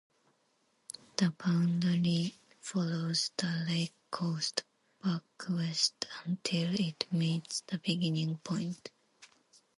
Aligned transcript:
The 1.17 1.29
boundary 1.37 2.33
follows 2.59 3.29
the 3.37 3.65
lake 3.67 3.93
coast 4.09 4.63
back 5.03 5.21
west 5.47 6.07
until 6.25 6.73
it 6.79 7.05
meets 7.11 7.61
the 7.67 7.77
beginning 7.77 8.39
point. 8.39 8.89